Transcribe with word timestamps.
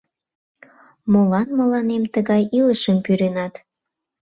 Молан 1.11 1.47
мыланем 1.57 2.03
тыгай 2.13 2.43
илышым 2.57 2.97
пӱренат? 3.05 3.53